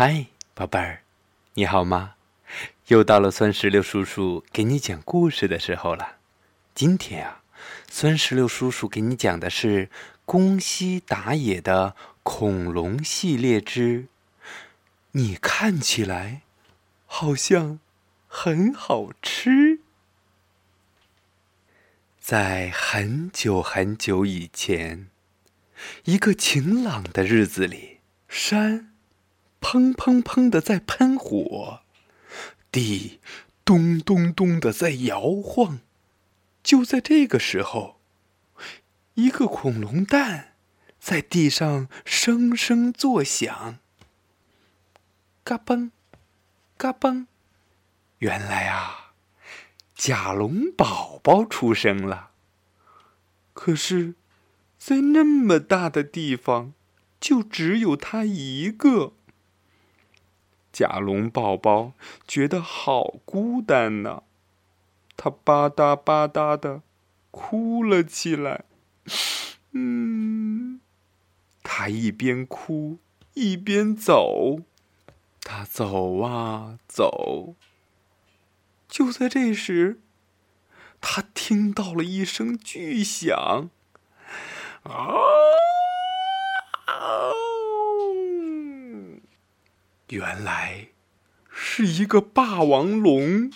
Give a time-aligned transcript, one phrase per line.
[0.00, 1.02] 嗨，宝贝儿，
[1.54, 2.14] 你好吗？
[2.86, 6.18] 又到了酸石榴叔叔给你讲故事的时候了。
[6.72, 7.42] 今天啊，
[7.90, 9.90] 酸石榴叔叔给你讲的是
[10.24, 14.02] 宫西达也的恐龙系列之
[15.10, 16.42] 《你看起来
[17.04, 17.80] 好像
[18.28, 19.50] 很好吃》。
[22.20, 25.08] 在很久很久以前，
[26.04, 28.92] 一个晴朗的日子里，山
[29.60, 31.80] 砰砰砰的在喷火，
[32.70, 33.20] 地
[33.64, 35.80] 咚咚咚的在摇晃。
[36.62, 38.00] 就在这个时候，
[39.14, 40.54] 一个恐龙蛋
[41.00, 43.78] 在地上声声作响，
[45.44, 45.90] 嘎嘣，
[46.76, 47.26] 嘎嘣。
[48.18, 49.12] 原来啊，
[49.94, 52.30] 甲龙宝宝出生了。
[53.54, 54.14] 可是，
[54.78, 56.72] 在那么大的地方，
[57.20, 59.14] 就只有他一个。
[60.78, 61.94] 甲龙宝宝
[62.28, 64.22] 觉得好孤单呐，
[65.16, 66.82] 他吧嗒吧嗒的
[67.32, 68.64] 哭了起来。
[69.72, 70.80] 嗯，
[71.64, 72.98] 他一边哭
[73.34, 74.60] 一边走，
[75.40, 77.56] 他走啊走。
[78.88, 80.00] 就在这时，
[81.00, 83.68] 他听到了一声巨响，
[84.84, 84.94] 啊！
[90.08, 90.88] 原来
[91.50, 93.52] 是一个霸王龙。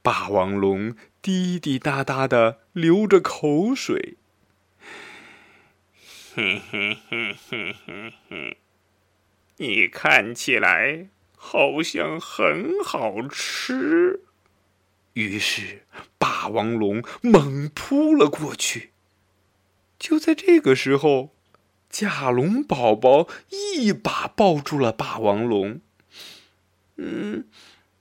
[0.00, 4.16] 霸王龙滴滴答答的流着口水，
[6.34, 8.56] 哼哼哼哼哼哼，
[9.56, 14.22] 你看起来好像很好吃。
[15.12, 15.84] 于是，
[16.16, 18.92] 霸王龙猛扑了过去。
[19.98, 21.34] 就在这个时候，
[21.88, 25.80] 甲龙宝宝一把抱住了霸王龙。
[26.96, 27.48] 嗯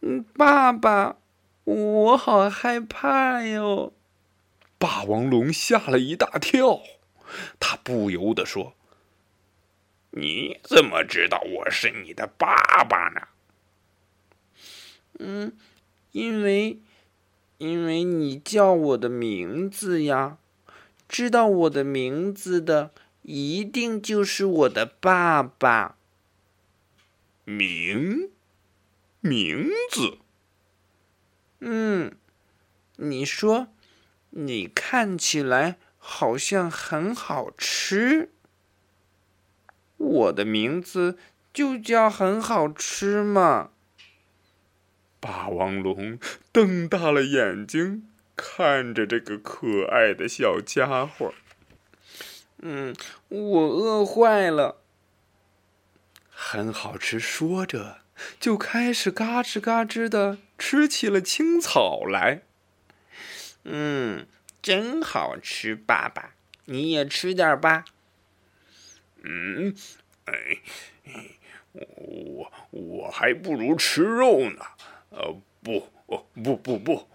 [0.00, 1.16] 嗯，爸爸。
[1.64, 3.94] 我好害怕哟！
[4.76, 6.82] 霸王龙吓了一大跳，
[7.58, 8.74] 他不由得说
[10.12, 13.28] ：“你怎么知道我是你的爸爸呢
[15.18, 15.56] ？”“嗯，
[16.12, 16.80] 因为，
[17.56, 20.36] 因为你叫我的名字呀，
[21.08, 22.90] 知道我的名字的
[23.24, 25.96] 一定就是我的爸爸。”
[27.44, 28.30] 名，
[29.20, 30.18] 名字。
[31.60, 32.14] 嗯，
[32.96, 33.68] 你说，
[34.30, 38.30] 你看起来好像很好吃。
[39.96, 41.18] 我的名字
[41.52, 43.70] 就叫很好吃嘛。
[45.20, 46.18] 霸王龙
[46.52, 51.32] 瞪大了眼睛看着这个可爱的小家伙。
[52.66, 52.96] 嗯，
[53.28, 54.80] 我饿坏了。
[56.30, 57.98] 很好吃，说着。
[58.40, 62.40] 就开始嘎吱嘎吱的吃起了青草来。
[63.64, 64.26] 嗯，
[64.62, 67.84] 真好吃，爸爸，你也吃点吧。
[69.22, 69.74] 嗯，
[70.24, 70.34] 哎，
[71.72, 74.64] 我我还不如吃肉呢。
[75.10, 75.92] 呃，不，
[76.42, 77.08] 不不不，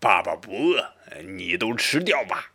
[0.00, 0.94] 爸爸不饿，
[1.26, 2.52] 你都吃掉吧。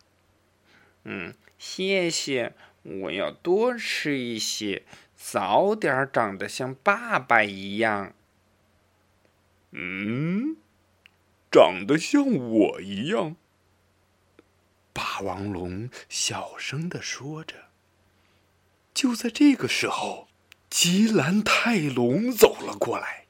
[1.04, 4.84] 嗯，谢谢，我要多吃一些。
[5.16, 8.12] 早点长得像爸爸一样。
[9.70, 10.56] 嗯，
[11.50, 13.36] 长得像我一样。
[14.92, 17.54] 霸王龙小声的说着。
[18.92, 20.28] 就在这个时候，
[20.68, 23.24] 吉兰泰龙走了过来。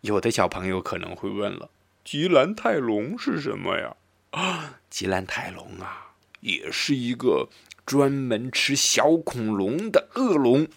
[0.00, 1.70] 有的小朋友可能会问了：
[2.04, 3.96] 吉兰泰龙是什么呀？
[4.32, 6.13] 啊，吉兰泰龙啊，
[6.44, 7.48] 也是一个
[7.86, 10.68] 专门吃小恐龙的恶龙。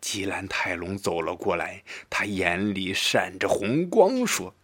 [0.00, 4.54] 吉兰泰龙走了过来，他眼里闪着红光，说：“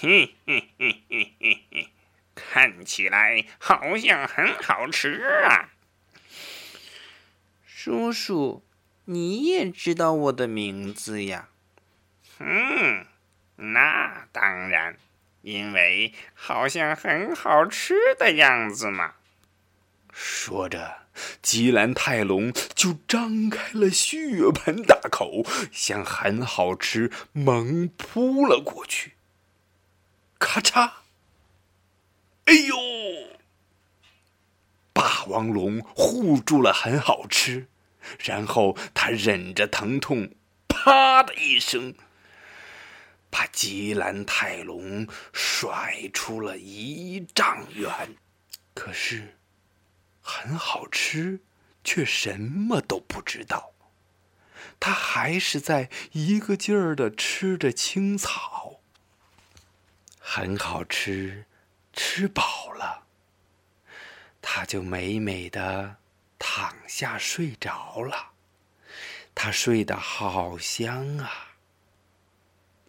[0.00, 1.88] 嘿嘿嘿嘿嘿嘿，
[2.34, 5.70] 看起来好像很好吃啊！
[7.64, 8.62] 叔叔，
[9.06, 11.48] 你也知道我的名字呀？
[12.38, 13.06] 嗯，
[13.56, 14.98] 那当然，
[15.42, 19.14] 因为好像很好吃的样子嘛。”
[20.12, 21.02] 说着。
[21.42, 24.16] 吉兰泰龙就张开了血
[24.54, 29.12] 盆大口，向很好吃猛扑了过去。
[30.38, 30.90] 咔嚓！
[32.46, 32.76] 哎呦！
[34.94, 37.66] 霸王龙护住了很好吃，
[38.18, 40.30] 然后他忍着疼痛，
[40.66, 41.94] 啪的一声，
[43.32, 48.14] 把吉兰泰龙甩出了一丈远。
[48.74, 49.38] 可是。
[50.24, 51.40] 很好吃，
[51.82, 53.72] 却什么都不知道。
[54.78, 58.78] 他还是在一个劲儿的吃着青草，
[60.20, 61.46] 很好吃，
[61.92, 63.02] 吃饱了，
[64.40, 65.96] 他就美美的
[66.38, 68.30] 躺下睡着了。
[69.34, 71.51] 他睡得好香啊！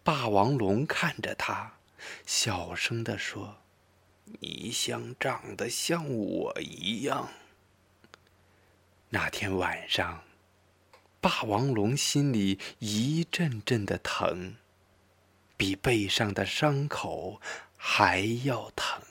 [0.04, 1.76] 霸王龙看着他，
[2.26, 3.60] 小声地说
[4.42, 7.30] ：“你想长得像我一样。”
[9.12, 10.26] 那天晚上，
[11.22, 14.58] 霸王龙心里一阵阵的疼，
[15.56, 17.40] 比背上的伤口
[17.78, 19.02] 还要疼。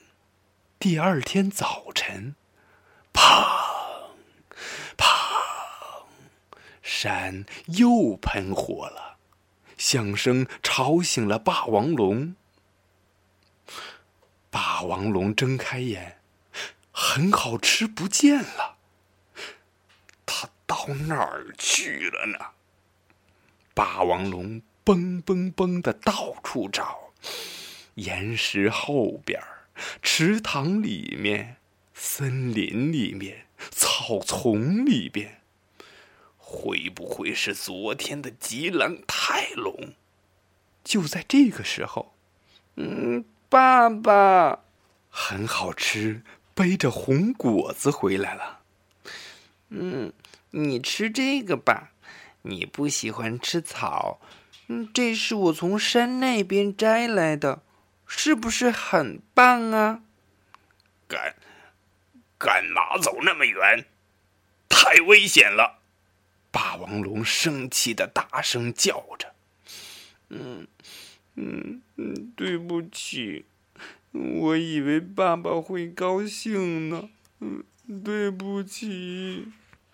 [0.77, 2.35] 第二天早晨，
[3.11, 4.11] 砰
[4.95, 6.05] 砰，
[6.83, 9.12] 山又喷火了，
[9.83, 12.37] 响声吵醒了霸王龙。
[14.49, 16.19] 霸王龙睁开眼，
[16.93, 18.77] 很好吃不见了。
[20.65, 22.37] 到哪儿去了呢？
[23.73, 27.11] 霸王龙蹦蹦蹦的到处找，
[27.95, 29.43] 岩石后边
[30.01, 31.57] 池塘里面、
[31.93, 35.41] 森林里面、草丛里边，
[36.63, 39.95] 会不会是昨天的吉兰泰龙？
[40.81, 42.15] 就在这个时候，
[42.77, 44.59] 嗯，爸爸，
[45.09, 46.23] 很好吃，
[46.53, 48.61] 背着红果子回来了。
[49.67, 50.13] 嗯。
[50.51, 51.89] 你吃这个吧，
[52.43, 54.21] 你不喜欢吃草。
[54.67, 57.63] 嗯，这是我从山那边摘来的，
[58.07, 60.03] 是不是很棒啊？
[61.09, 61.35] 敢，
[62.37, 63.85] 敢拿走那么远？
[64.69, 65.82] 太危险了！
[66.53, 69.33] 霸王龙生气的大声叫着。
[70.29, 70.67] 嗯，
[71.33, 73.45] 嗯嗯，对不起，
[74.11, 77.09] 我以为爸爸会高兴呢。
[77.39, 77.63] 嗯，
[78.03, 79.47] 对不起。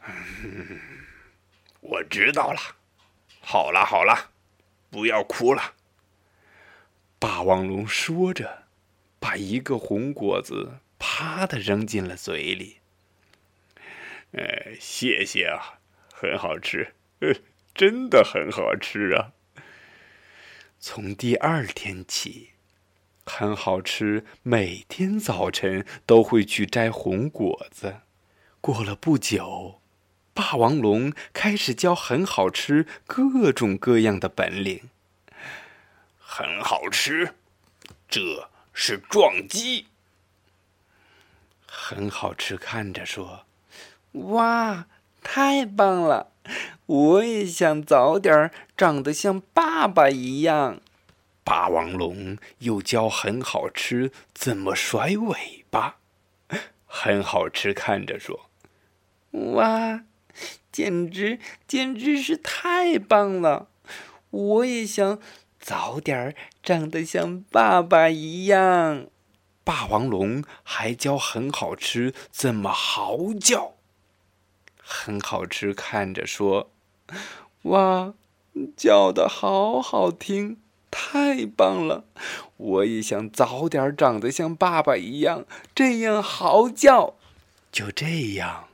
[0.06, 0.80] 嗯，
[1.80, 2.60] 我知道了。
[3.42, 4.32] 好了好了，
[4.90, 5.76] 不要哭了。
[7.18, 8.64] 霸王龙说着，
[9.20, 12.78] 把一个红果子啪的扔进了嘴里。
[14.34, 15.79] 哎，谢谢啊，
[16.21, 16.95] 很好吃，
[17.74, 19.31] 真的很好吃啊。
[20.77, 22.50] 从第二天起，
[23.25, 28.01] 很好吃，每天早晨都会去摘红果子。
[28.60, 29.80] 过了不久。
[30.33, 34.89] 霸王龙开始教很好吃各种各样的本领。
[36.18, 37.36] 很好吃，
[38.10, 39.88] 这是撞击。
[41.66, 43.45] 很好吃，看着说
[44.33, 44.88] ：“哇，
[45.21, 46.31] 太棒了！
[46.86, 50.81] 我也想早点长得像爸爸一样。”
[51.44, 55.98] 霸王龙又教很好吃怎么甩尾巴。
[56.86, 58.50] 很好吃，看着说
[59.56, 60.04] ：“哇。”
[60.71, 63.68] 简直简直是太棒了！
[64.30, 65.19] 我也想
[65.60, 69.07] 早点长得像爸爸一样。
[69.63, 73.74] 霸王龙还教很好吃怎么嚎叫。
[74.92, 76.72] 很好吃，看着说
[77.70, 78.16] ：“哇，
[78.76, 80.60] 叫的好好听，
[80.90, 82.06] 太棒了！
[82.58, 85.46] 我也想早点长得像爸爸一样，
[85.76, 87.14] 这样嚎叫。”
[87.72, 88.66] 就这样。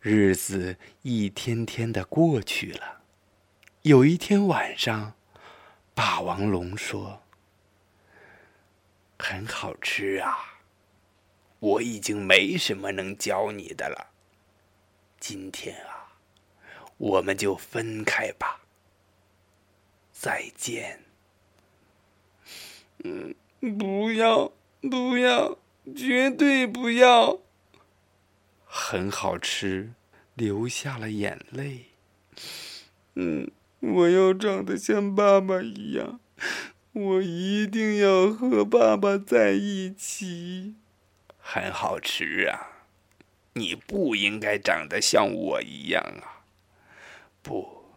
[0.00, 3.02] 日子一天天的过去了。
[3.82, 5.14] 有一天晚上，
[5.94, 7.20] 霸王龙说
[9.16, 10.58] ：“很好吃啊，
[11.60, 14.13] 我已经没什么能教你的了。
[15.26, 16.20] 今天啊，
[16.98, 18.60] 我们就分开吧。
[20.12, 21.00] 再见。”
[23.04, 23.34] 嗯，
[23.78, 24.52] 不要，
[24.82, 25.56] 不要，
[25.96, 27.40] 绝对不要。
[28.66, 29.94] 很好吃，
[30.34, 31.86] 流下了眼泪。
[33.14, 33.50] 嗯，
[33.80, 36.20] 我要长得像爸爸一样，
[36.92, 40.74] 我一定要和爸爸在一起。
[41.38, 42.73] 很好吃啊，
[43.54, 46.44] 你不应该长得像我一样啊。
[47.42, 47.96] 不，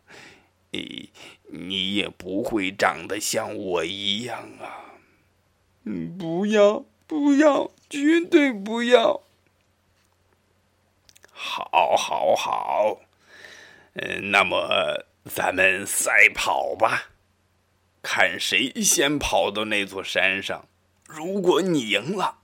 [0.71, 1.11] 你
[1.49, 4.95] 你也不会长得像我一样啊。
[5.83, 9.21] 嗯，不要，不要，绝对不要。
[11.31, 13.01] 好，好，好，
[13.93, 17.11] 嗯，那么咱们赛跑吧，
[18.01, 20.67] 看谁先跑到那座山上。
[21.05, 22.39] 如果你赢了，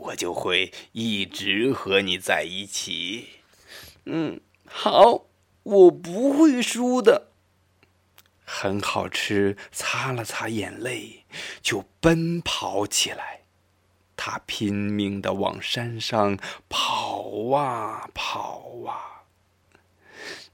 [0.00, 3.28] 我就会一直和你在一起。
[4.06, 5.26] 嗯，好，
[5.62, 7.28] 我不会输的。
[8.44, 11.24] 很好吃，擦了擦眼泪，
[11.62, 13.42] 就奔跑起来。
[14.16, 16.38] 他拼命的往山上
[16.68, 19.24] 跑啊跑啊，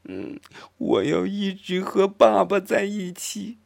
[0.05, 0.39] 嗯，
[0.77, 3.59] 我要一直和爸爸在一起。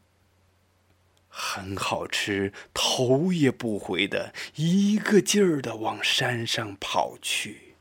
[1.30, 7.76] 很好吃，头也不回的一个劲儿的往山上跑去，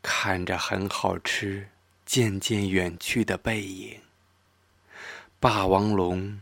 [0.00, 1.68] 看着很好吃
[2.06, 4.00] 渐渐远去的背影。
[5.40, 6.40] 霸王龙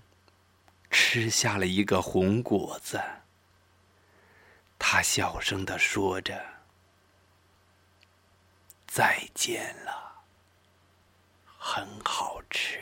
[0.90, 3.00] 吃下了一个红果子，
[4.78, 6.38] 他小声的说着
[8.86, 10.22] ：“再见了，
[11.58, 12.78] 很好吃。”